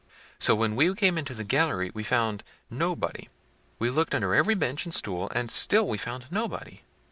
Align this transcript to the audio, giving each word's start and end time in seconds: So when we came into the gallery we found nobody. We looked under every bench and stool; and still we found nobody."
So 0.39 0.55
when 0.55 0.75
we 0.75 0.95
came 0.95 1.15
into 1.15 1.35
the 1.35 1.43
gallery 1.43 1.91
we 1.93 2.01
found 2.01 2.43
nobody. 2.71 3.29
We 3.77 3.91
looked 3.91 4.15
under 4.15 4.33
every 4.33 4.55
bench 4.55 4.83
and 4.83 4.91
stool; 4.91 5.29
and 5.35 5.51
still 5.51 5.87
we 5.87 5.99
found 5.99 6.25
nobody." 6.31 6.81